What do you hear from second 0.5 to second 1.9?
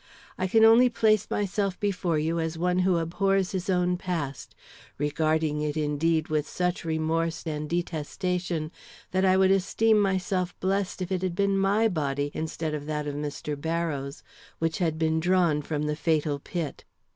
only place myself